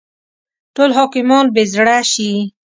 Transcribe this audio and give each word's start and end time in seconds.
ټول 0.75 0.89
حاکمان 0.97 1.45
بې 1.55 1.63
زړه 1.73 1.97
شي. 2.11 2.31